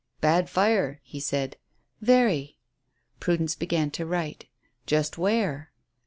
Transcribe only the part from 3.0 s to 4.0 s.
Prudence began